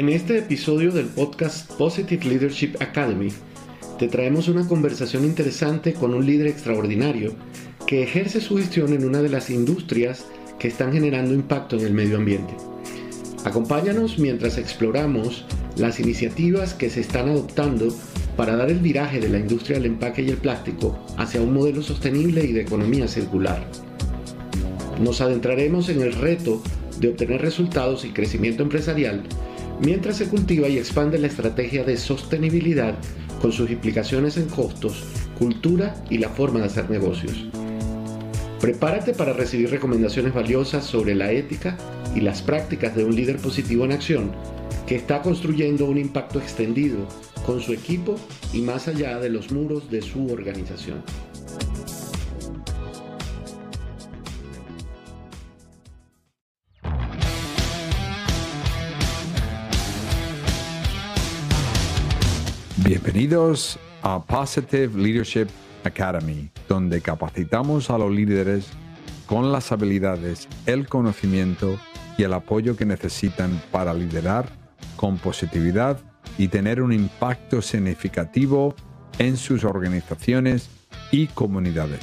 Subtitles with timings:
[0.00, 3.28] En este episodio del podcast Positive Leadership Academy,
[3.98, 7.34] te traemos una conversación interesante con un líder extraordinario
[7.86, 10.24] que ejerce su gestión en una de las industrias
[10.58, 12.54] que están generando impacto en el medio ambiente.
[13.44, 15.44] Acompáñanos mientras exploramos
[15.76, 17.94] las iniciativas que se están adoptando
[18.38, 21.82] para dar el viraje de la industria del empaque y el plástico hacia un modelo
[21.82, 23.70] sostenible y de economía circular.
[24.98, 26.62] Nos adentraremos en el reto
[26.98, 29.24] de obtener resultados y crecimiento empresarial
[29.80, 32.94] mientras se cultiva y expande la estrategia de sostenibilidad
[33.40, 35.04] con sus implicaciones en costos,
[35.38, 37.46] cultura y la forma de hacer negocios.
[38.60, 41.78] Prepárate para recibir recomendaciones valiosas sobre la ética
[42.14, 44.32] y las prácticas de un líder positivo en acción
[44.86, 46.98] que está construyendo un impacto extendido
[47.46, 48.16] con su equipo
[48.52, 51.02] y más allá de los muros de su organización.
[62.82, 65.48] Bienvenidos a Positive Leadership
[65.84, 68.68] Academy, donde capacitamos a los líderes
[69.26, 71.78] con las habilidades, el conocimiento
[72.16, 74.48] y el apoyo que necesitan para liderar
[74.96, 76.00] con positividad
[76.38, 78.74] y tener un impacto significativo
[79.18, 80.70] en sus organizaciones
[81.12, 82.00] y comunidades.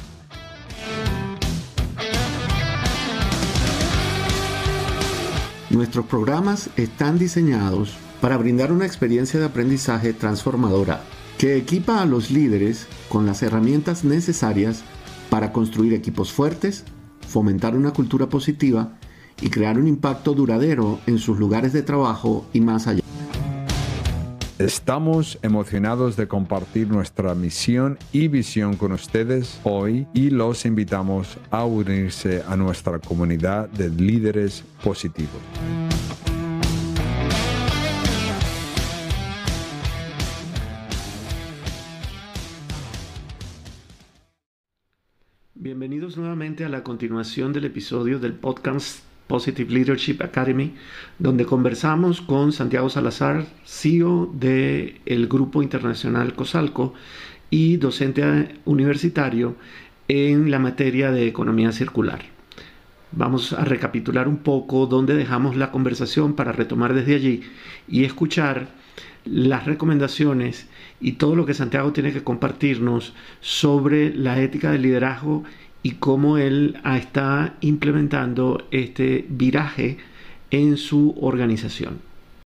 [5.72, 11.02] Nuestros programas están diseñados para brindar una experiencia de aprendizaje transformadora
[11.38, 14.84] que equipa a los líderes con las herramientas necesarias
[15.30, 16.84] para construir equipos fuertes,
[17.28, 18.98] fomentar una cultura positiva
[19.42, 23.02] y crear un impacto duradero en sus lugares de trabajo y más allá.
[24.58, 31.64] Estamos emocionados de compartir nuestra misión y visión con ustedes hoy y los invitamos a
[31.66, 35.87] unirse a nuestra comunidad de líderes positivos.
[45.88, 50.74] Bienvenidos nuevamente a la continuación del episodio del podcast Positive Leadership Academy,
[51.18, 56.94] donde conversamos con Santiago Salazar, CEO del el Grupo Internacional COSALCO
[57.50, 59.56] y docente universitario
[60.10, 62.20] en la materia de economía circular.
[63.14, 67.44] Vamos a recapitular un poco dónde dejamos la conversación para retomar desde allí
[67.88, 68.68] y escuchar
[69.24, 70.68] las recomendaciones
[71.00, 75.44] y todo lo que Santiago tiene que compartirnos sobre la ética del liderazgo
[75.84, 79.98] y cómo él está implementando este viraje
[80.52, 82.02] en su organización.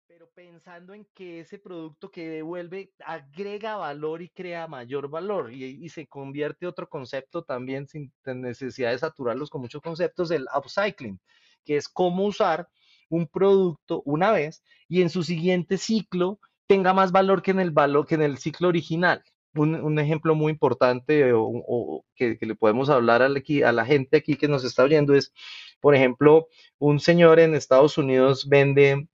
[0.06, 5.88] Pero pensando en que ese producto que devuelve agrega valor y crea mayor valor y,
[5.88, 11.19] se convierte otro concepto también sin necesidad de saturarlos con muchos conceptos, el upcycling,
[11.65, 12.69] que es cómo usar
[13.09, 17.70] un producto una vez y en su siguiente ciclo tenga más valor que en el
[17.70, 19.22] valor que en el ciclo original.
[19.56, 24.36] Un, ejemplo muy importante o, que, le podemos hablar a la, a la gente aquí
[24.36, 25.32] que nos está oyendo es,
[25.80, 29.08] por ejemplo, un señor en Estados Unidos vende,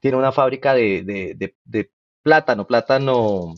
[0.00, 1.52] tiene una fábrica de,
[2.22, 3.54] plátano, plátano,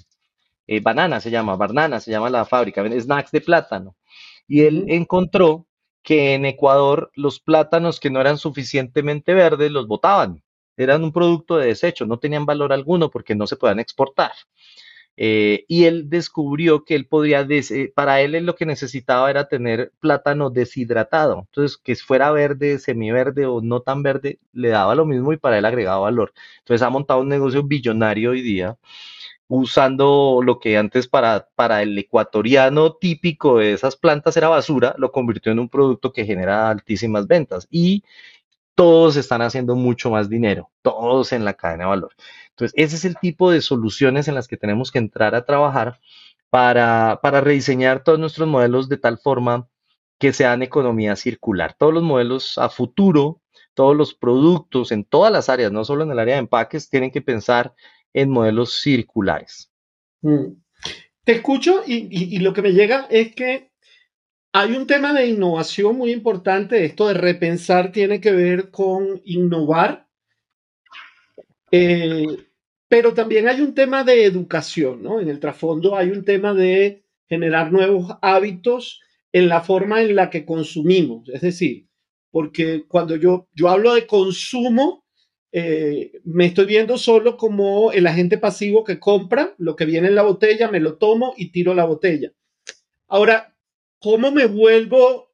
[0.67, 3.97] eh, banana se llama, banana se llama la fábrica, snacks de plátano.
[4.47, 5.67] Y él encontró
[6.03, 10.43] que en Ecuador los plátanos que no eran suficientemente verdes los botaban
[10.83, 14.33] eran un producto de desecho, no tenían valor alguno porque no se podían exportar.
[15.23, 17.47] Eh, y él descubrió que él podría,
[17.95, 21.41] para él lo que necesitaba era tener plátano deshidratado.
[21.47, 25.59] Entonces, que fuera verde, semiverde o no tan verde, le daba lo mismo y para
[25.59, 26.33] él agregaba valor.
[26.61, 28.79] Entonces, ha montado un negocio billonario hoy día
[29.49, 35.13] usando lo que antes para, para el ecuatoriano típico de esas plantas era basura, lo
[35.13, 37.67] convirtió en un producto que genera altísimas ventas.
[37.71, 38.05] Y
[38.75, 42.13] todos están haciendo mucho más dinero, todos en la cadena de valor.
[42.61, 46.01] Entonces, ese es el tipo de soluciones en las que tenemos que entrar a trabajar
[46.51, 49.69] para, para rediseñar todos nuestros modelos de tal forma
[50.19, 51.75] que sean economía circular.
[51.79, 53.41] Todos los modelos a futuro,
[53.75, 57.11] todos los productos en todas las áreas, no solo en el área de empaques, tienen
[57.11, 57.75] que pensar
[58.13, 59.73] en modelos circulares.
[60.21, 60.53] Mm.
[61.25, 63.71] Te escucho y, lo que me llega es que
[64.53, 66.85] hay un tema de innovación muy importante.
[66.85, 70.09] Esto de repensar tiene que ver con innovar.
[71.71, 72.27] Eh,
[72.91, 75.21] pero también hay un tema de educación, ¿no?
[75.21, 79.01] En el trasfondo hay un tema de generar nuevos hábitos
[79.31, 81.29] en la forma en la que consumimos.
[81.29, 81.87] Es decir,
[82.33, 85.05] porque cuando yo, yo hablo de consumo,
[85.53, 90.17] eh, me estoy viendo solo como el agente pasivo que compra lo que viene en
[90.17, 92.33] la botella, me lo tomo y tiro la botella.
[93.07, 93.57] Ahora,
[94.01, 95.31] ¿cómo me vuelvo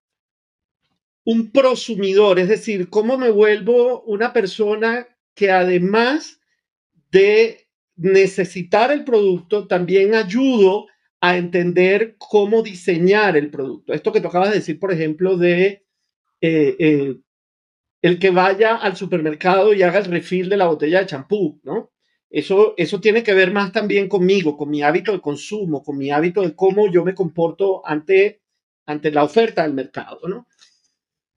[1.25, 2.39] un prosumidor?
[2.39, 6.39] Es decir, ¿cómo me vuelvo una persona que además
[7.11, 10.87] de necesitar el producto, también ayudo
[11.21, 13.93] a entender cómo diseñar el producto.
[13.93, 15.85] Esto que tú acabas de decir, por ejemplo, de
[16.41, 17.17] eh, eh,
[18.03, 21.91] el que vaya al supermercado y haga el refill de la botella de champú, ¿no?
[22.29, 26.11] Eso, eso tiene que ver más también conmigo, con mi hábito de consumo, con mi
[26.11, 28.43] hábito de cómo yo me comporto ante,
[28.85, 30.47] ante la oferta del mercado, ¿no?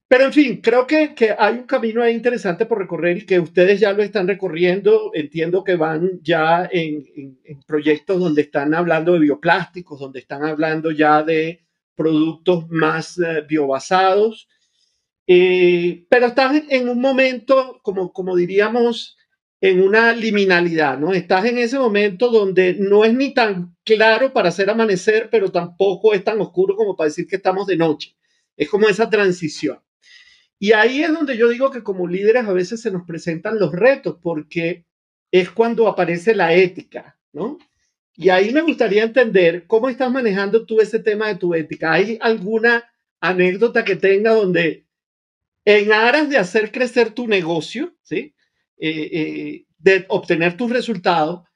[0.09, 3.39] Pero en fin, creo que, que, hay un camino ahí interesante por recorrer y que
[3.39, 5.11] ustedes ya lo están recorriendo.
[5.13, 11.21] Entiendo que van ya en, proyectos donde están hablando de bioplásticos, donde están hablando ya
[11.21, 11.61] de
[11.95, 14.47] productos más eh, biobasados.
[15.27, 19.15] Eh, pero estás en un momento, como, como diríamos,
[19.61, 21.13] en una liminalidad, ¿no?
[21.13, 26.15] Estás en ese momento donde no es ni tan claro para hacer amanecer, pero tampoco
[26.15, 28.15] es tan oscuro como para decir que estamos de noche.
[28.57, 29.79] Es como esa transición.
[30.59, 33.71] Y ahí es donde yo digo que como líderes a veces se nos presentan los
[33.71, 34.85] retos, porque
[35.31, 37.57] es cuando aparece la ética, ¿no?
[38.15, 41.93] Y ahí me gustaría entender cómo estás manejando tú ese tema de tu ética.
[41.93, 42.83] ¿Hay alguna
[43.21, 44.85] anécdota que tenga donde
[45.63, 48.35] en aras de hacer crecer tu negocio, ¿sí?
[48.77, 51.47] Eh, eh, de obtener tus resultados,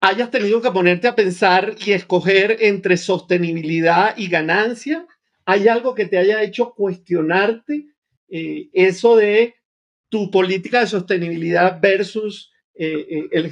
[0.00, 5.06] hayas tenido que ponerte a pensar y escoger entre sostenibilidad y ganancia?
[5.44, 7.86] ¿Hay algo que te haya hecho cuestionarte
[8.28, 9.54] eh, eso de
[10.08, 13.44] tu política de sostenibilidad versus eh, eh, el,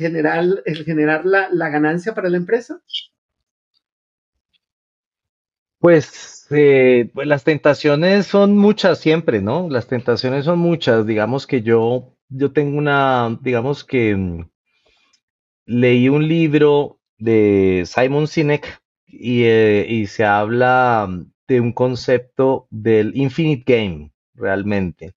[0.64, 2.80] el generar la, la, ganancia para la empresa?
[5.78, 9.68] Pues, pues, las tentaciones son muchas siempre, ¿no?
[9.70, 11.06] Las tentaciones son muchas.
[11.06, 14.48] Digamos que yo, yo tengo una, digamos que mm,
[15.66, 21.08] leí un libro de Simon Sinek y, y se habla
[21.48, 25.14] de un concepto del infinite game realmente.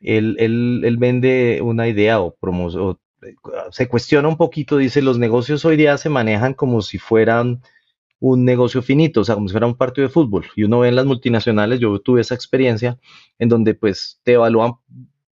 [0.00, 2.98] Él, él, vende una idea o, o
[3.70, 7.62] se cuestiona un poquito, dice, los negocios hoy día se manejan como si fueran
[8.20, 10.46] un negocio finito, o sea, como si fuera un partido de fútbol.
[10.56, 12.98] Y uno ve en las multinacionales, yo tuve esa experiencia,
[13.38, 14.72] en donde pues te evalúan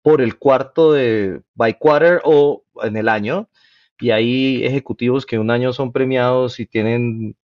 [0.03, 3.49] por el cuarto de by quarter o en el año,
[4.01, 7.37] y hay ejecutivos que un año son premiados y tienen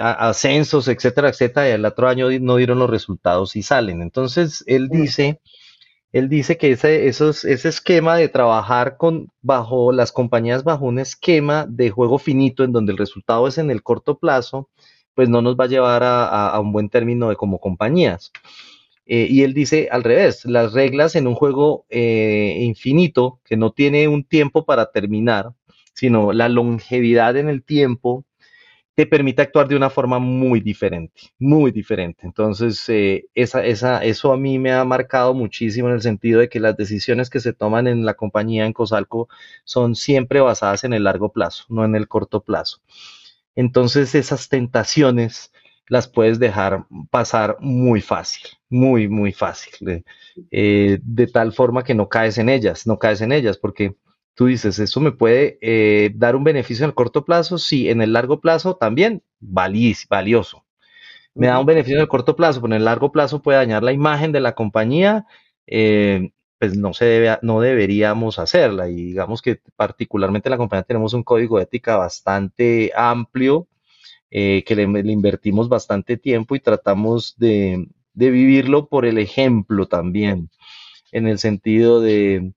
[0.00, 4.02] ascensos, etcétera, etcétera, y el otro año no dieron los resultados y salen.
[4.02, 5.40] Entonces, él dice,
[6.12, 11.66] él dice que ese, ese esquema de trabajar con, bajo las compañías, bajo un esquema
[11.68, 14.70] de juego finito, en donde el resultado es en el corto plazo,
[15.14, 18.30] pues no nos va a llevar a, un buen término de como compañías.
[19.04, 23.72] Eh, y él dice al revés, las reglas en un juego eh, infinito, que no
[23.72, 25.54] tiene un tiempo para terminar,
[25.92, 28.24] sino la longevidad en el tiempo,
[28.98, 32.26] te permite actuar de una forma muy diferente, muy diferente.
[32.26, 36.48] Entonces, eh, esa, esa, eso a mí me ha marcado muchísimo en el sentido de
[36.48, 39.28] que las decisiones que se toman en la compañía en Cosalco
[39.62, 42.80] son siempre basadas en el largo plazo, no en el corto plazo.
[43.54, 45.52] Entonces, esas tentaciones
[45.86, 50.04] las puedes dejar pasar muy fácil, muy, muy fácil,
[50.50, 53.94] eh, de tal forma que no caes en ellas, no caes en ellas, porque
[54.38, 57.58] tú dices, ¿eso me puede eh, dar un beneficio en el corto plazo?
[57.58, 60.64] Sí, en el largo plazo también, valioso.
[61.34, 63.82] Me da un beneficio en el corto plazo, pero en el largo plazo puede dañar
[63.82, 65.26] la imagen de la compañía,
[65.66, 66.30] eh,
[66.60, 68.88] pues no, se debe, no deberíamos hacerla.
[68.88, 73.66] Y digamos que particularmente en la compañía tenemos un código de ética bastante amplio,
[74.30, 80.48] eh, que le, invertimos bastante tiempo y tratamos de, de vivirlo por el ejemplo también,
[81.10, 82.52] en el sentido de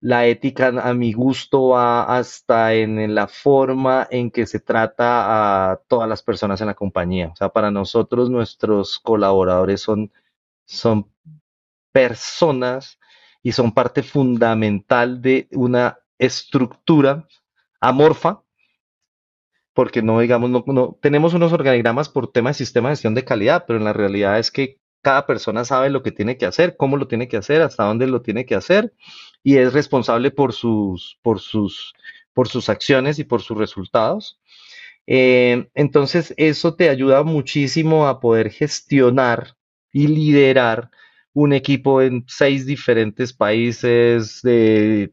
[0.00, 5.76] la ética a mi gusto va hasta en la forma en que se trata a
[5.76, 7.28] todas las personas en la compañía.
[7.28, 10.10] O sea, para nosotros nuestros colaboradores son,
[10.64, 11.10] son
[11.92, 12.98] personas
[13.42, 17.26] y son parte fundamental de una estructura
[17.80, 18.42] amorfa,
[19.74, 23.24] porque no digamos, no, no, tenemos unos organigramas por tema de sistema de gestión de
[23.24, 26.76] calidad, pero en la realidad es que cada persona sabe lo que tiene que hacer,
[26.76, 28.92] cómo lo tiene que hacer, hasta dónde lo tiene que hacer
[29.42, 31.94] y es responsable por sus, por sus,
[32.32, 34.40] por sus acciones y por sus resultados.
[35.06, 39.56] Eh, entonces, eso te ayuda muchísimo a poder gestionar
[39.92, 40.90] y liderar
[41.32, 45.12] un equipo en seis diferentes países, de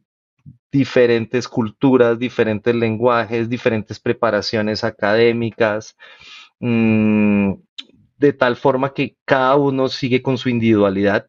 [0.71, 5.95] diferentes culturas, diferentes lenguajes, diferentes preparaciones académicas.
[6.59, 7.53] Mm,
[8.17, 11.27] de tal forma que cada uno sigue con su individualidad,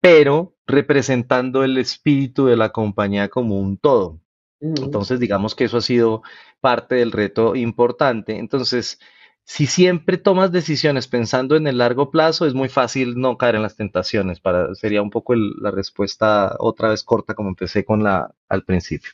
[0.00, 4.20] pero representando el espíritu de la compañía como un todo.
[4.60, 6.22] Entonces, digamos que eso ha sido
[6.60, 8.38] parte del reto importante.
[8.38, 8.98] Entonces,
[9.44, 13.62] si siempre tomas decisiones pensando en el largo plazo, es muy fácil no caer en
[13.62, 14.40] las tentaciones.
[14.40, 19.10] Para, sería un poco la respuesta otra vez corta como empecé con la al principio.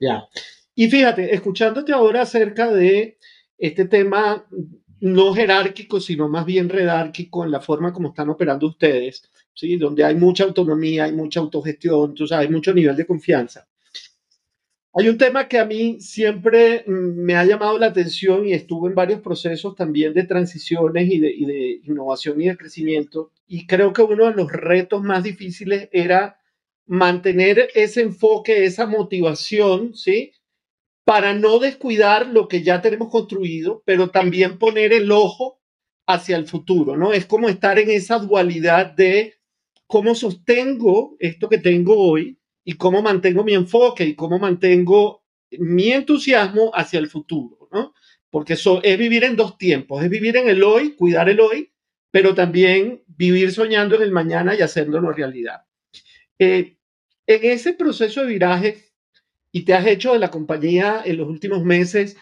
[0.00, 0.24] Ya.
[0.74, 3.18] Y fíjate, escuchándote ahora acerca de
[3.58, 4.46] este tema
[5.04, 9.76] no jerárquico, sino más bien redárquico en la forma como están operando ustedes, ¿sí?
[9.76, 13.68] donde hay mucha autonomía, hay mucha autogestión, tú hay mucho nivel de confianza.
[14.94, 18.94] Hay un tema que a mí siempre me ha llamado la atención y estuve en
[18.94, 23.30] varios procesos también de transiciones y de, innovación y de crecimiento.
[23.46, 26.38] Y creo que uno de los retos más difíciles era
[26.86, 30.32] mantener ese enfoque, esa motivación, ¿sí?
[31.04, 35.60] Para no descuidar lo que ya tenemos construido, pero también poner el ojo
[36.06, 37.12] hacia el futuro, ¿no?
[37.12, 39.34] Es como estar en esa dualidad de
[39.86, 45.24] cómo sostengo esto que tengo hoy y cómo mantengo mi enfoque y cómo mantengo
[45.58, 47.94] mi entusiasmo hacia el futuro, ¿no?
[48.30, 51.70] Porque eso es vivir en dos tiempos, es vivir en el hoy, cuidar el hoy,
[52.10, 55.64] pero también vivir soñando en el mañana y haciéndolo realidad.
[56.38, 56.76] Eh,
[57.26, 58.83] en ese proceso de viraje,
[59.54, 62.16] y te has hecho de la compañía en los últimos meses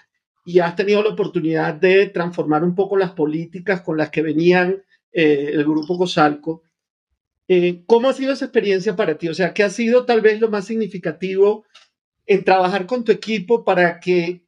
[0.44, 4.82] y has tenido la oportunidad de transformar un poco las políticas con las que venían
[5.12, 6.62] eh, el grupo Cosalco,
[7.48, 9.28] eh, ¿Cómo ha sido esa experiencia para ti?
[9.28, 11.64] O sea, ¿qué ha sido tal vez lo más significativo
[12.26, 14.44] en trabajar con tu equipo para que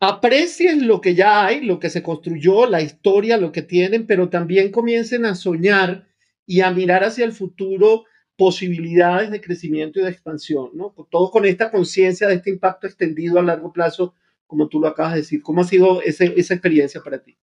[0.00, 4.30] aprecies lo que ya hay, lo que se construyó, la historia, lo que tienen, pero
[4.30, 6.08] también comiencen a soñar
[6.46, 8.04] y a mirar hacia el futuro
[8.36, 10.94] posibilidades de crecimiento y de expansión, ¿no?
[11.10, 14.14] Todo con esta conciencia de este impacto extendido a largo plazo,
[14.46, 15.42] como tú lo acabas de decir.
[15.42, 17.36] ¿Cómo ha sido esa experiencia para ti?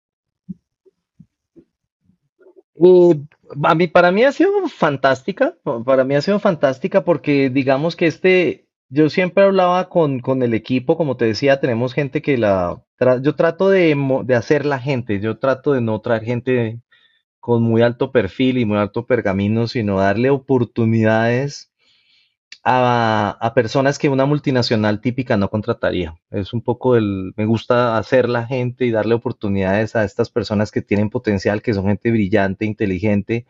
[2.81, 3.19] Eh,
[3.91, 9.09] para mí ha sido fantástica, para mí ha sido fantástica porque digamos que este, yo
[9.09, 12.81] siempre hablaba con, con el equipo, como te decía, tenemos gente que la,
[13.21, 16.79] yo trato de, de hacer la gente, yo trato de no traer gente
[17.49, 21.71] con muy alto perfil y muy alto pergamino, sino darle oportunidades
[22.63, 26.15] a, personas que una multinacional típica no contrataría.
[26.29, 30.69] Es un poco el, me gusta hacer la gente y darle oportunidades a estas personas
[30.69, 33.47] que tienen potencial, que son gente brillante, inteligente,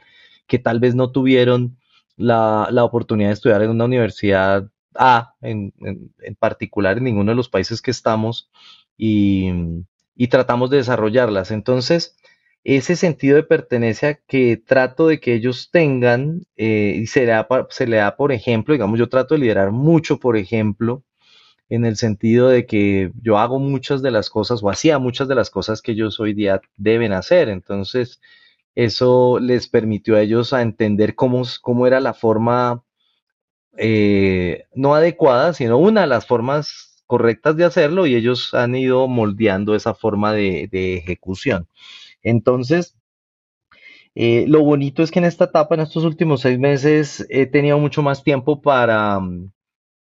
[0.47, 1.77] que tal vez no tuvieron
[2.15, 5.73] la, oportunidad de estudiar en una universidad A, en,
[6.39, 8.49] particular en ninguno de los países que estamos,
[8.97, 9.51] y,
[10.15, 11.51] y tratamos de desarrollarlas.
[11.51, 12.15] Entonces,
[12.63, 17.47] ese sentido de pertenencia que trato de que ellos tengan eh, y se le, da,
[17.69, 21.03] se le da, por ejemplo, digamos, yo trato de liderar mucho, por ejemplo,
[21.69, 25.35] en el sentido de que yo hago muchas de las cosas o hacía muchas de
[25.35, 27.49] las cosas que ellos hoy día deben hacer.
[27.49, 28.19] Entonces,
[28.75, 32.83] eso les permitió a ellos a entender cómo, cómo era la forma
[33.77, 39.07] eh, no adecuada, sino una de las formas correctas de hacerlo y ellos han ido
[39.07, 41.67] moldeando esa forma de, de ejecución.
[42.23, 42.95] Entonces,
[44.15, 47.77] eh, lo bonito es que en esta etapa, en estos últimos seis meses, he tenido
[47.79, 49.19] mucho más tiempo para,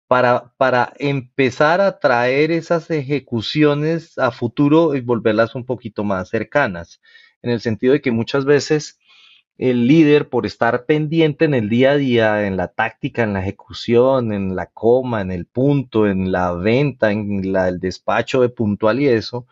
[0.08, 7.00] para, para empezar a traer esas ejecuciones a futuro y volverlas un poquito más cercanas,
[7.42, 8.98] en el sentido de que muchas veces
[9.58, 13.40] el líder, por estar pendiente en el día a día, en la táctica, en la
[13.40, 18.48] ejecución, en la coma, en el punto, en la venta, en la, el despacho de
[18.48, 19.46] puntual y eso,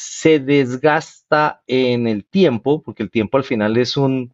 [0.00, 4.32] se desgasta en el tiempo, porque el tiempo al final es un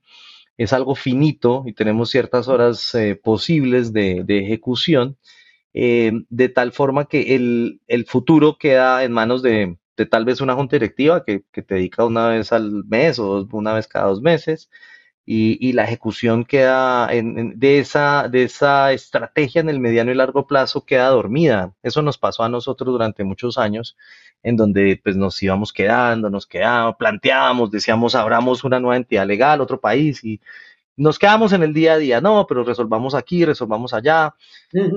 [0.58, 5.16] es algo finito y tenemos ciertas horas eh, posibles de, ejecución,
[5.72, 9.78] eh, de tal forma que el, futuro queda en manos de,
[10.10, 13.72] tal vez una junta directiva que, que, te dedica una vez al mes o una
[13.72, 14.68] vez cada dos meses,
[15.26, 20.84] y, la ejecución queda de, esa, de esa estrategia en el mediano y largo plazo
[20.84, 21.74] queda dormida.
[21.82, 23.96] Eso nos pasó a nosotros durante muchos años,
[24.44, 29.60] en donde pues nos íbamos quedando, nos quedábamos, planteábamos, decíamos, abramos una nueva entidad legal,
[29.60, 30.40] otro país, y
[30.96, 34.34] nos quedamos en el día a día, no, pero resolvamos aquí, resolvamos allá,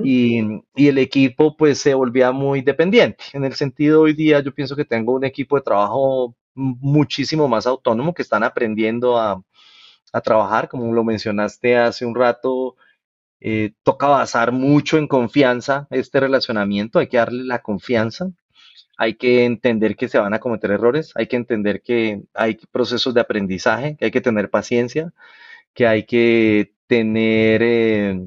[0.04, 0.40] y,
[0.76, 3.24] y, el equipo pues se volvía muy dependiente.
[3.32, 7.66] En el sentido hoy día yo pienso que tengo un equipo de trabajo muchísimo más
[7.66, 9.42] autónomo que están aprendiendo a
[10.12, 12.76] a trabajar, como lo mencionaste hace un rato,
[13.40, 18.30] eh, toca basar mucho en confianza este relacionamiento, hay que darle la confianza,
[18.98, 23.14] hay que entender que se van a cometer errores, hay que entender que hay procesos
[23.14, 25.12] de aprendizaje, que hay que tener paciencia,
[25.74, 28.20] que hay que tener eh,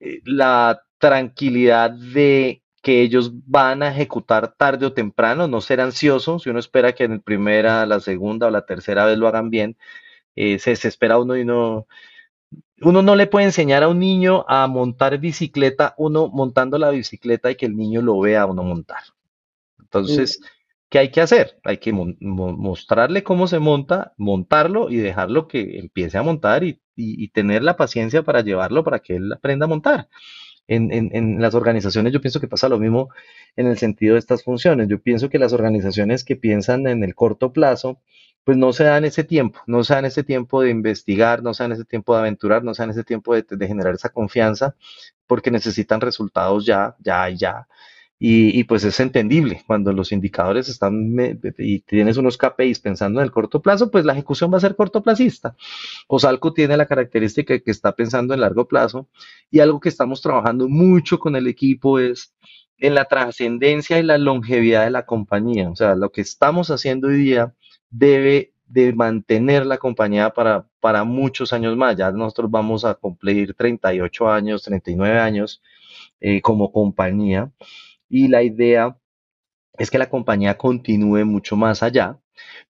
[0.00, 6.42] eh, la tranquilidad de que ellos van a ejecutar tarde o temprano, no ser ansiosos,
[6.42, 9.50] si uno espera que en la primera, la segunda o la tercera vez lo hagan
[9.50, 9.76] bien,
[10.36, 11.86] eh, se desespera uno y no,
[12.80, 17.50] uno no le puede enseñar a un niño a montar bicicleta, uno montando la bicicleta
[17.50, 19.02] y que el niño lo vea a uno montar.
[19.80, 20.40] Entonces,
[20.88, 21.58] ¿qué hay que hacer?
[21.64, 27.28] Hay que mostrarle cómo se monta, montarlo y dejarlo que empiece a montar y, y
[27.28, 30.08] tener la paciencia para llevarlo para que él aprenda a montar.
[30.66, 33.10] en, en, las organizaciones yo pienso que pasa lo mismo
[33.56, 34.88] en el sentido de estas funciones.
[34.88, 38.00] Yo pienso que las organizaciones que piensan en el corto plazo,
[38.44, 41.64] pues no se dan ese tiempo, no se dan ese tiempo de investigar, no se
[41.64, 44.76] dan ese tiempo de aventurar, no se dan ese tiempo de, generar esa confianza,
[45.26, 47.66] porque necesitan resultados ya, ya, ya.
[48.26, 51.14] Y, pues es entendible, cuando los indicadores están
[51.58, 54.76] y tienes unos KPIs pensando en el corto plazo, pues la ejecución va a ser
[54.76, 55.56] cortoplacista.
[56.08, 59.08] Osalco tiene la característica de que está pensando en largo plazo
[59.50, 62.34] y algo que estamos trabajando mucho con el equipo es
[62.78, 65.68] en la trascendencia y la longevidad de la compañía.
[65.68, 67.54] O sea, lo que estamos haciendo hoy día
[67.94, 71.96] debe de mantener la compañía para, para muchos años más.
[71.96, 75.62] Ya nosotros vamos a cumplir 38 años, 39 años
[76.20, 77.52] eh, como compañía
[78.08, 78.96] y la idea
[79.78, 82.18] es que la compañía continúe mucho más allá,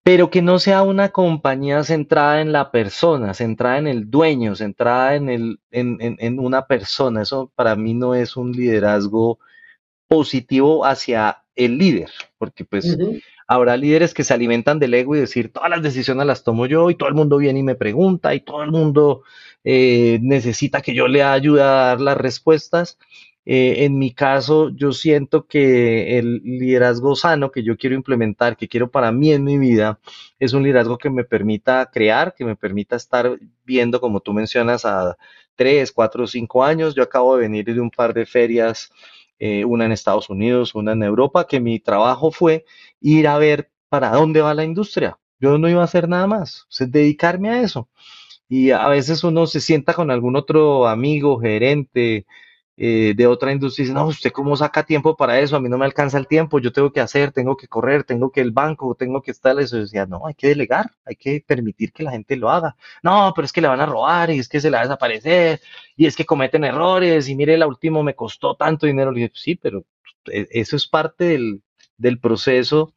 [0.02, 5.14] pero que no sea una compañía centrada en la persona, centrada en el dueño, centrada
[5.14, 7.22] en, el, en, en una persona.
[7.22, 9.38] Eso para mí no es un liderazgo
[10.08, 12.96] positivo hacia el líder, porque pues
[13.46, 16.90] habrá líderes que se alimentan del ego y decir, todas las decisiones las tomo yo
[16.90, 19.22] y todo el mundo viene y me pregunta y todo el mundo
[19.64, 22.98] eh, necesita que yo le ayude a dar las respuestas.
[23.46, 28.68] Eh, en mi caso, yo siento que el liderazgo sano que yo quiero implementar, que
[28.68, 29.98] quiero para mí en mi vida,
[30.38, 34.86] es un liderazgo que me permita crear, que me permita estar viendo, como tú mencionas,
[34.86, 35.16] a
[35.56, 36.94] tres, cuatro, cinco años.
[36.94, 38.90] Yo acabo de venir de un par de ferias
[39.38, 42.64] eh, una en Estados Unidos, una en Europa, que mi trabajo fue
[43.00, 45.18] ir a ver para dónde va la industria.
[45.38, 47.88] Yo no iba a hacer nada más, dedicarme a eso.
[48.48, 52.26] Y a veces uno se sienta con algún otro amigo, gerente,
[52.76, 55.54] eh, de otra industria dice, no, ¿usted cómo saca tiempo para eso?
[55.56, 58.32] A mí no me alcanza el tiempo, yo tengo que hacer, tengo que correr, tengo
[58.32, 59.58] que el banco, tengo que estar.
[59.60, 62.76] Eso decía, no, hay que delegar, hay que permitir que la gente lo haga.
[63.02, 64.86] No, pero es que le van a robar y es que se le va a
[64.86, 65.60] desaparecer
[65.96, 69.12] y es que cometen errores y mire, la última me costó tanto dinero.
[69.12, 69.84] Dije, sí, pero
[70.26, 71.62] e, eso es parte del,
[71.96, 72.92] del proceso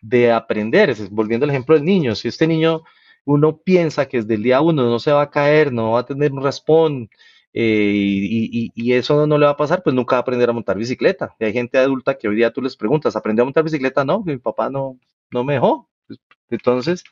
[0.00, 0.94] de aprender.
[1.10, 2.82] Volviendo al ejemplo del niño, si este niño
[3.24, 6.06] uno piensa que desde el día uno no se va a caer, no va a
[6.06, 7.10] tener un raspón,
[7.52, 10.76] eh, y, eso no le va a pasar, pues nunca va a aprender a montar
[10.76, 11.34] bicicleta.
[11.38, 14.04] Y hay gente adulta que hoy día tú les preguntas, ¿aprendió a montar bicicleta?
[14.04, 14.98] No, mi papá no,
[15.30, 15.88] no me dejó.
[16.50, 17.04] Entonces,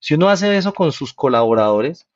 [0.00, 2.08] si uno hace eso con sus colaboradores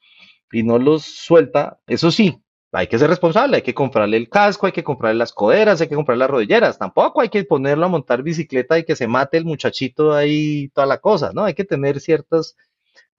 [0.52, 4.66] y no los suelta, eso sí, hay que ser responsable, hay que comprarle el casco,
[4.66, 7.88] hay que comprarle las coderas, hay que comprarle las rodilleras, tampoco hay que ponerlo a
[7.88, 11.44] montar bicicleta y que se mate el muchachito ahí, toda la cosa, ¿no?
[11.44, 12.56] Hay que tener ciertas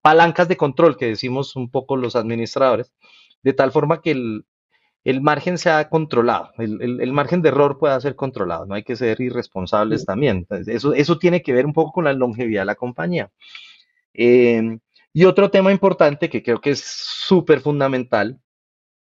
[0.01, 2.93] palancas de control que decimos un poco los administradores,
[3.43, 4.45] de tal forma que el,
[5.03, 9.19] el margen sea controlado, el, margen de error pueda ser controlado, no hay que ser
[9.21, 10.45] irresponsables también.
[10.67, 13.31] Eso, eso tiene que ver un poco con la longevidad de la compañía.
[14.13, 14.79] Em,
[15.13, 18.39] y otro tema importante que creo que es súper fundamental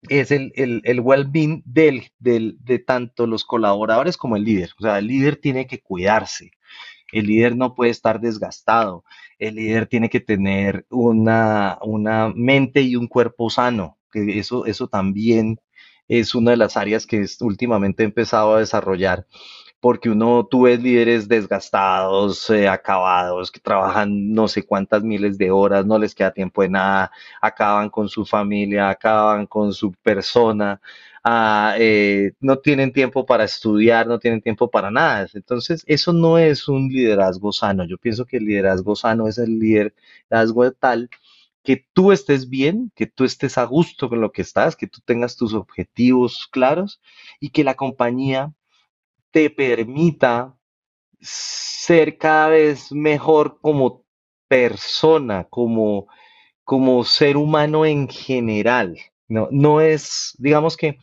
[0.10, 4.72] es el, el, well-being del, del, de tanto los colaboradores como el líder.
[4.80, 6.52] O sea, el líder tiene que cuidarse,
[7.12, 9.04] el líder no puede estar desgastado,
[9.40, 13.98] el líder tiene que tener una, una mente y un cuerpo sano,
[14.40, 15.60] eso, eso también
[16.08, 19.26] es una de las áreas que últimamente he empezado a desarrollar,
[19.80, 25.52] porque uno, tú ves líderes desgastados, eh, acabados, que trabajan no sé cuántas miles de
[25.52, 30.82] horas, no les queda tiempo de nada, acaban con su familia, acaban con su persona,
[31.24, 35.28] ah, eh, no tienen tiempo para estudiar, no tienen tiempo para nada.
[35.34, 37.86] Entonces, eso no es un liderazgo sano.
[37.86, 41.10] Yo pienso que el liderazgo sano es el liderazgo tal
[41.66, 45.02] que tú estés bien, que tú estés a gusto con lo que estás, que tú
[45.04, 47.02] tengas tus objetivos claros
[47.42, 48.54] y que la compañía
[49.32, 50.56] te permita
[51.20, 54.06] ser cada vez mejor como
[54.48, 56.08] persona, como,
[56.64, 58.98] como ser humano en general.
[59.28, 61.00] No, no es, digamos que,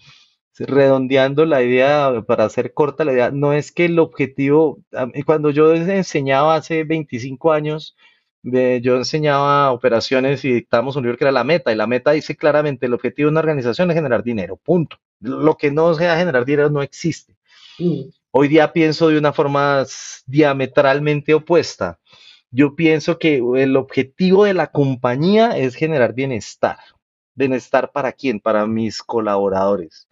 [0.59, 4.79] redondeando la idea, para hacer corta la idea, no es que el objetivo,
[5.27, 7.96] cuando yo enseñaba hace 25 años,
[8.43, 12.37] yo enseñaba operaciones y dictamos un libro que era la meta, y la meta dice
[12.37, 14.99] claramente, el objetivo de una organización es generar dinero, punto.
[15.21, 17.37] Lo que no sea generar dinero no existe.
[17.79, 18.11] Mm.
[18.33, 19.85] Hoy día pienso de una forma
[20.27, 22.01] diametralmente opuesta.
[22.51, 26.79] Yo pienso que el objetivo de la compañía es generar bienestar.
[27.35, 28.41] ¿Bienestar para quién?
[28.41, 30.09] Para mis colaboradores.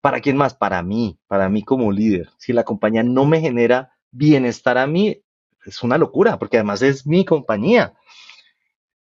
[0.00, 0.54] ¿Para quién más?
[0.54, 2.30] Para mí, para mí como líder.
[2.38, 5.22] Si la compañía no me genera bienestar a mí,
[5.66, 7.94] es una locura, porque además es mi compañía.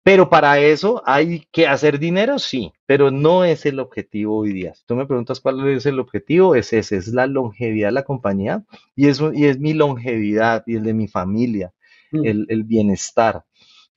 [0.03, 4.75] Pero para eso hay que hacer dinero, sí, pero no es el objetivo hoy día.
[4.75, 8.03] Si tú me preguntas cuál es el objetivo, es ese, es la longevidad de la
[8.03, 8.63] compañía
[8.95, 11.73] y es, y es mi longevidad y el de mi familia,
[12.11, 12.23] mm.
[12.23, 13.45] el, bienestar.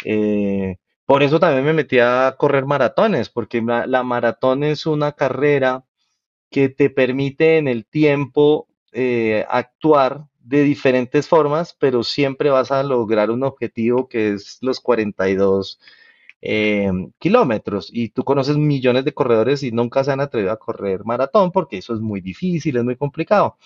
[0.02, 5.84] Eh, por eso también me metí a correr maratones, porque la maratón es una carrera
[6.50, 12.82] que te permite en el tiempo eh, actuar de diferentes formas, pero siempre vas a
[12.82, 15.78] lograr un objetivo que es los 42
[16.40, 17.90] eh, kilómetros.
[17.92, 21.78] Y tú conoces millones de corredores y nunca se han atrevido a correr maratón porque
[21.78, 23.58] eso es muy difícil, es muy complicado.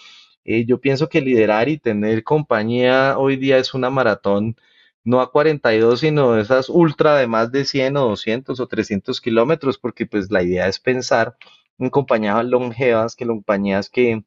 [0.44, 4.56] Eh, yo pienso que liderar y tener compañía hoy día es una maratón
[5.04, 9.78] no a 42, sino esas ultra de más de 100 o 200 o 300 kilómetros,
[9.78, 11.36] porque pues la idea es pensar
[11.78, 14.24] en compañías longevas, que compañías que,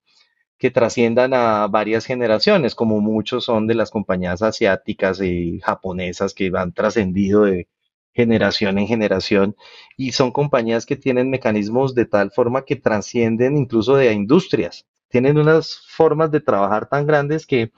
[0.57, 6.51] que trasciendan a varias generaciones, como muchos son de las compañías asiáticas y japonesas que
[6.55, 7.67] han trascendido de
[8.13, 9.55] generación en generación
[9.97, 14.85] y son compañías que tienen mecanismos de tal forma que trascienden incluso de industrias.
[15.09, 17.71] Tienen unas formas de trabajar tan grandes que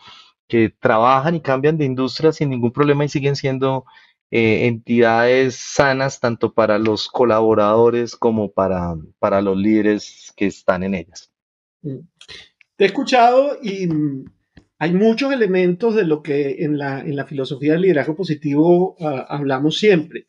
[0.47, 3.85] que trabajan y cambian de industria sin ningún problema y siguen siendo
[4.31, 10.95] eh, entidades sanas tanto para los colaboradores como para, para los líderes que están en
[10.95, 11.31] ellas.
[12.77, 14.25] Te he escuchado y mm,
[14.77, 19.25] hay muchos elementos de lo que en la, en la filosofía del liderazgo positivo ah,
[19.27, 20.27] hablamos siempre.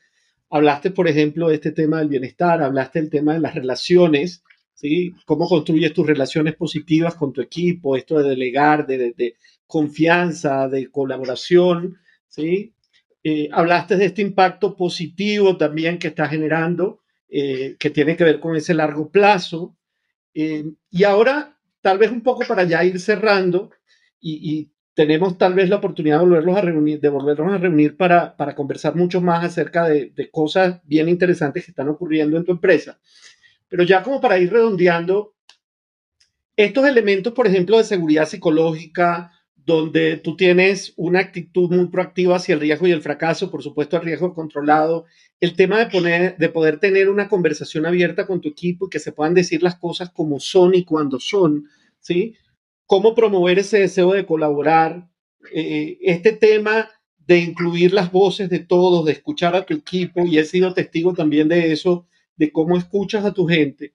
[0.48, 5.12] Hablaste, por ejemplo, de este tema del bienestar, hablaste del tema de las relaciones, ¿sí?
[5.26, 10.90] Cómo construyes tus relaciones positivas con tu equipo, esto de delegar, de, de, confianza, de
[10.90, 12.72] colaboración, ¿sí?
[13.22, 18.40] Eh, hablaste de este impacto positivo también que está generando, eh, que tiene que ver
[18.40, 19.76] con ese largo plazo.
[20.32, 23.70] Eh, y ahora, tal vez un poco para ya ir cerrando,
[24.20, 28.36] y, tenemos tal vez la oportunidad de volverlos a reunir, de volvernos a reunir para,
[28.36, 32.98] para conversar mucho más acerca de cosas bien interesantes que están ocurriendo en tu empresa.
[33.68, 35.34] Pero ya como para ir redondeando,
[36.56, 39.30] estos elementos, por ejemplo, de seguridad psicológica,
[39.68, 43.98] donde tú tienes una actitud muy proactiva hacia el riesgo y el fracaso, por supuesto
[43.98, 45.04] el riesgo controlado,
[45.40, 48.98] el tema de, poner, de poder tener una conversación abierta con tu equipo y que
[48.98, 51.66] se puedan decir las cosas como son y cuando son,
[52.00, 52.34] ¿sí?
[52.86, 55.06] Cómo promover ese deseo de colaborar,
[55.52, 60.38] eh, este tema de incluir las voces de todos, de escuchar a tu equipo, y
[60.38, 63.92] he sido testigo también de eso, de cómo escuchas a tu gente.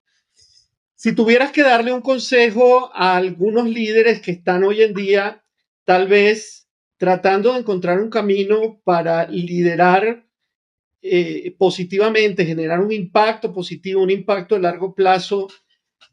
[0.94, 5.43] Si tuvieras que darle un consejo a algunos líderes que están hoy en día
[5.86, 6.68] tal vez
[6.98, 10.26] tratando de encontrar un camino para liderar
[11.02, 15.50] eh, positivamente, generar un impacto positivo, un impacto de largo plazo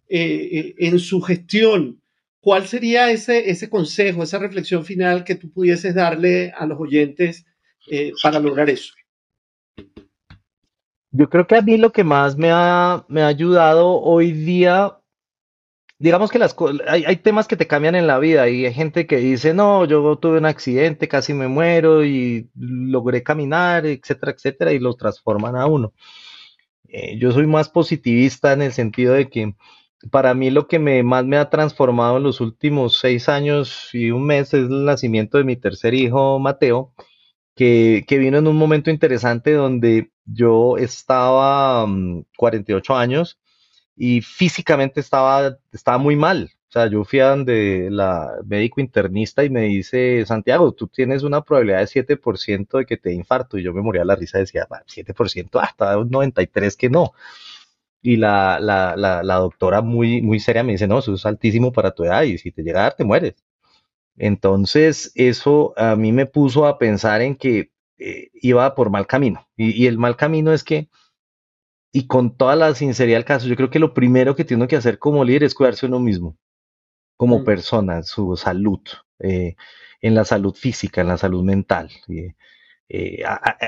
[0.09, 2.03] eh, eh, en su gestión.
[2.41, 7.47] ¿Cuál sería ese, ese consejo, esa reflexión final que tú pudieses darle a los oyentes
[8.23, 8.95] para lograr eso?
[11.13, 15.00] Yo creo que a mí lo que más me ha, me ha ayudado hoy día
[16.01, 16.57] digamos que las
[16.89, 19.85] hay, hay temas que te cambian en la vida y hay gente que dice, no,
[19.85, 25.57] yo tuve un accidente, casi me muero y logré caminar, etcétera, etcétera, y lo transforman
[25.57, 25.93] a uno.
[26.89, 29.55] Eh, yo soy más positivista en el sentido de que
[30.11, 34.11] para mí lo que me, más me ha transformado en los últimos seis años y
[34.11, 36.95] un mes es el nacimiento de mi tercer hijo, Mateo,
[37.55, 41.87] que, que vino en un momento interesante donde yo estaba
[42.39, 43.39] 48 mm, años
[43.97, 46.51] y físicamente estaba, estaba muy mal.
[46.71, 51.25] O sea, yo fui a donde la médico internista y me dice, Santiago, tú tienes
[51.25, 53.59] una probabilidad de 7% de que te dé infarto.
[53.59, 57.13] Y yo me moría la risa y decía, 7%, hasta un 93% que no.
[58.03, 61.91] Y la, la, la, doctora muy, muy seria me dice, no, eso es altísimo para
[61.91, 63.35] tu edad y si te llega a dar, te mueres.
[64.17, 69.49] Entonces, eso a mí me puso a pensar en que eh, iba por mal camino.
[69.57, 70.89] Y el mal camino es que
[71.93, 74.77] y con toda la sinceridad del caso, yo creo que lo primero que tiene que
[74.77, 76.37] hacer como líder es cuidarse uno mismo,
[77.17, 77.45] como mm.
[77.45, 78.81] persona, su salud,
[79.19, 79.57] eh,
[80.01, 81.91] en la salud física, en la salud mental.
[82.89, 83.23] Eh,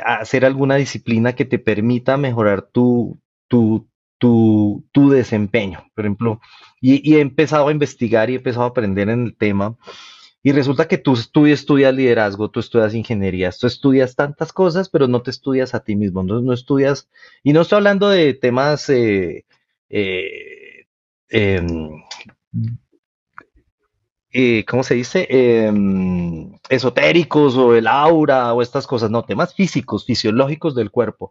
[0.05, 6.41] hacer alguna disciplina que te permita mejorar tu, tu, tu, tu desempeño, por ejemplo.
[6.81, 9.77] Y, y, he empezado a investigar y he empezado a aprender en el tema
[10.43, 11.15] y resulta que tú,
[11.47, 15.95] estudias liderazgo, tú estudias ingeniería, tú estudias tantas cosas, pero no te estudias a ti
[15.95, 17.09] mismo, no, no estudias,
[17.45, 19.45] y no estoy hablando de temas eh,
[19.89, 20.87] eh,
[21.29, 22.03] em,
[24.33, 25.27] eh, ¿cómo se dice?
[25.31, 31.31] Em, esotéricos o el aura o estas cosas, no, temas físicos, fisiológicos del cuerpo.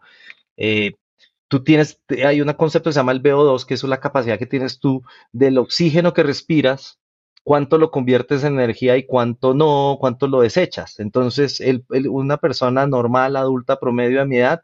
[1.47, 4.45] tú tienes, hay un concepto que se llama el VO2, que es la capacidad que
[4.45, 7.02] tienes tú del oxígeno que respiras
[7.43, 10.99] cuánto lo conviertes en energía y cuánto no, cuánto lo desechas.
[10.99, 11.62] Entonces,
[12.10, 14.63] una persona normal, adulta, promedio de mi edad,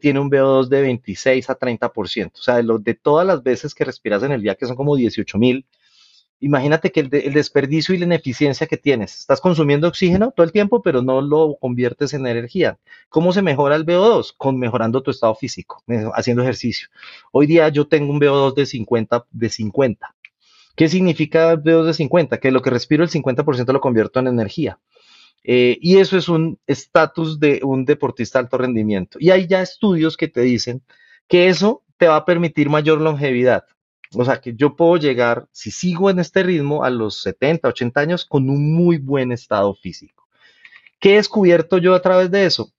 [0.00, 2.32] tiene un VO2 de 26 a 30%.
[2.38, 5.38] O sea, de, todas las veces que respiras en el día, que son como 18
[5.38, 5.66] mil,
[6.40, 9.18] Imagínate que el, desperdicio y la ineficiencia que tienes.
[9.18, 12.78] Estás consumiendo oxígeno todo el tiempo, pero no lo conviertes en energía.
[13.08, 14.34] ¿Cómo se mejora el VO2?
[14.36, 15.82] Con mejorando tu estado físico,
[16.14, 16.88] haciendo ejercicio.
[17.32, 20.14] Hoy día yo tengo un VO2 de 50, de 50.
[20.78, 22.38] ¿Qué significa el VO2 de 50?
[22.38, 24.78] Que lo que respiro el 50% lo convierto en energía.
[25.42, 29.18] Eh, y eso es un estatus de un deportista de alto rendimiento.
[29.20, 30.84] Y hay ya estudios que te dicen
[31.26, 33.64] que eso te va a permitir mayor longevidad.
[34.14, 38.00] O sea, que yo puedo llegar, si sigo en este ritmo, a los 70, 80
[38.00, 40.28] años con un muy buen estado físico.
[41.00, 42.72] ¿Qué he descubierto yo a través de eso?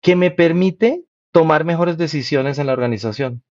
[0.00, 3.44] Que me permite tomar mejores decisiones en la organización,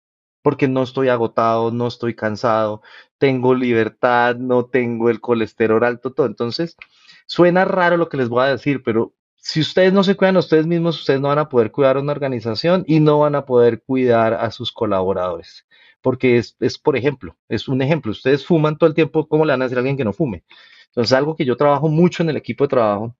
[0.45, 2.83] porque no estoy agotado, no estoy cansado,
[3.17, 6.27] tengo libertad, no tengo el colesterol alto, todo.
[6.27, 6.77] Entonces,
[7.25, 10.41] suena raro lo que les voy a decir, pero si ustedes no se cuidan a
[10.41, 13.47] ustedes mismos, ustedes no van a poder cuidar a una organización y no van a
[13.47, 15.67] poder cuidar a sus colaboradores
[16.03, 18.13] porque es, por ejemplo, es un ejemplo.
[18.13, 20.45] Ustedes fuman todo el tiempo, ¿cómo le van a decir a alguien que no fume?
[20.89, 23.17] Entonces, algo que yo trabajo mucho en el equipo de trabajo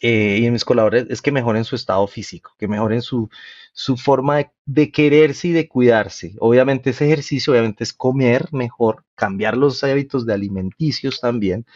[0.00, 3.28] eh, y en mis colaboradores es que mejoren su estado físico, que mejoren su,
[3.72, 6.34] su forma de, de, quererse y de cuidarse.
[6.38, 11.66] Obviamente ese ejercicio, obviamente es comer mejor, cambiar los hábitos de alimenticios también,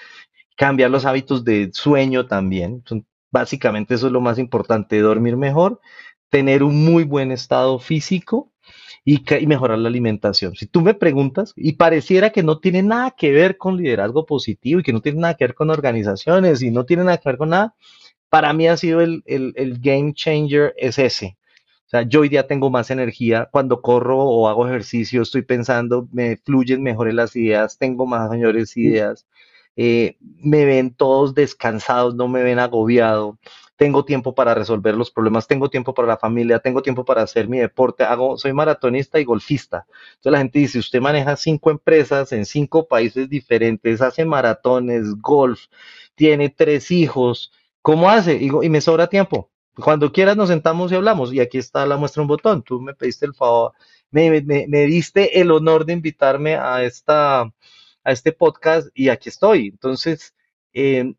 [0.57, 2.85] cambiar los hábitos de sueño también.
[3.31, 5.81] básicamente eso es lo más importante, dormir mejor,
[6.29, 8.53] tener un muy buen estado físico
[9.05, 10.55] y, mejorar la alimentación.
[10.55, 14.81] Si tú me preguntas, y pareciera que no tiene nada que ver con liderazgo positivo
[14.81, 17.38] y que no tiene nada que ver con organizaciones y no tiene nada que ver
[17.38, 17.75] con nada,
[18.33, 21.37] para mí ha sido el, el game changer es ese.
[21.85, 26.09] O sea, yo hoy día tengo más energía cuando corro o hago ejercicio, estoy pensando,
[26.12, 29.27] me fluyen mejores las ideas, tengo más mayores ideas.
[29.77, 33.38] Eh, me ven todos descansados, no me ven agobiado,
[33.77, 37.49] tengo tiempo para resolver los problemas, tengo tiempo para la familia, tengo tiempo para hacer
[37.49, 39.85] mi deporte, hago, soy maratonista y golfista.
[40.14, 45.66] Entonces la gente dice, usted maneja cinco empresas en cinco países diferentes, hace maratones, golf,
[46.14, 48.38] tiene tres hijos, ¿cómo hace?
[48.40, 49.51] Y, me sobra tiempo.
[49.77, 51.33] Cuando quieras nos sentamos y hablamos.
[51.33, 52.62] Y aquí está la muestra un botón.
[52.62, 53.73] Tú me pediste el favor,
[54.11, 57.53] me, me, me diste el honor de invitarme a esta
[58.05, 59.68] a este podcast y aquí estoy.
[59.68, 60.35] Entonces,
[60.73, 61.14] eh,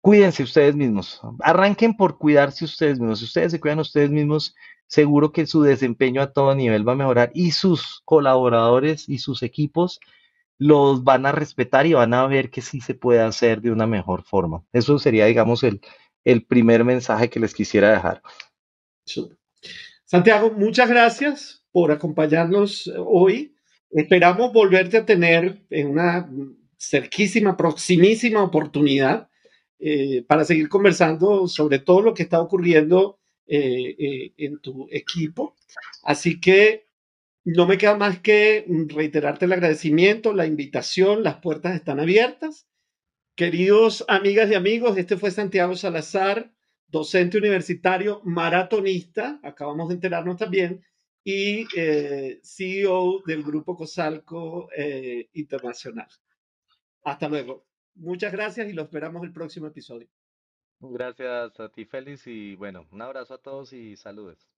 [0.00, 1.20] cuídense ustedes mismos.
[1.40, 3.18] Arranquen por cuidarse ustedes mismos.
[3.20, 4.54] Si ustedes se cuidan ustedes mismos,
[4.86, 9.42] seguro que su desempeño a todo nivel va a mejorar y sus colaboradores y sus
[9.42, 10.00] equipos
[10.58, 13.86] los van a respetar y van a ver que sí se puede hacer de una
[13.86, 14.64] mejor forma.
[14.72, 15.80] Eso sería, digamos, el,
[16.24, 18.22] el primer mensaje que les quisiera dejar.
[20.04, 23.54] Santiago, muchas gracias por acompañarnos hoy.
[23.90, 26.28] Esperamos volverte a tener en una
[26.78, 29.28] cerquísima, proximísima oportunidad
[29.78, 35.54] eh, para seguir conversando sobre todo lo que está ocurriendo eh, eh, en tu equipo.
[36.02, 36.85] Así que
[37.46, 42.66] no me queda más que reiterarte el agradecimiento, la invitación, las puertas están abiertas.
[43.36, 46.52] Queridos amigas y amigos, este fue Santiago Salazar,
[46.88, 50.84] docente universitario, maratonista, acabamos de enterarnos también,
[51.22, 56.08] y eh, CEO del Grupo Cosalco eh, Internacional.
[57.04, 57.64] Hasta luego.
[57.94, 60.08] Muchas gracias y lo esperamos el próximo episodio.
[60.80, 64.55] Gracias a ti, Félix, y bueno, un abrazo a todos y saludos.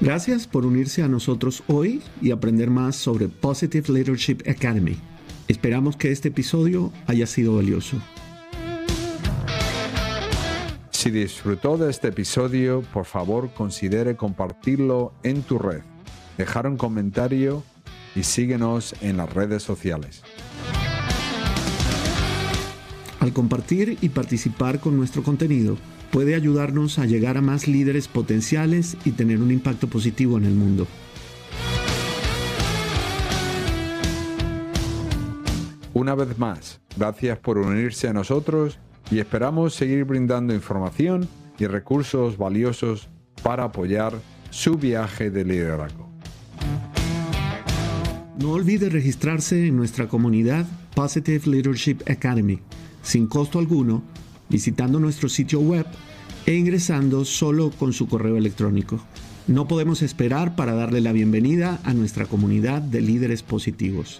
[0.00, 4.96] Gracias por unirse a nosotros hoy y aprender más sobre Positive Leadership Academy.
[5.48, 7.96] Esperamos que este episodio haya sido valioso.
[10.90, 15.82] Si disfrutó de este episodio, por favor considere compartirlo en tu red,
[16.36, 17.64] dejar un comentario
[18.14, 20.22] y síguenos en las redes sociales.
[23.20, 25.76] Al compartir y participar con nuestro contenido,
[26.10, 30.54] puede ayudarnos a llegar a más líderes potenciales y tener un impacto positivo en el
[30.54, 30.86] mundo.
[35.94, 38.78] Una vez más, gracias por unirse a nosotros
[39.10, 41.28] y esperamos seguir brindando información
[41.58, 43.08] y recursos valiosos
[43.42, 44.14] para apoyar
[44.50, 46.08] su viaje de liderazgo.
[48.38, 52.60] No olvide registrarse en nuestra comunidad Positive Leadership Academy
[53.08, 54.02] sin costo alguno
[54.50, 55.86] visitando nuestro sitio web
[56.44, 59.00] e ingresando solo con su correo electrónico.
[59.46, 64.18] No podemos esperar para darle la bienvenida a nuestra comunidad de líderes positivos.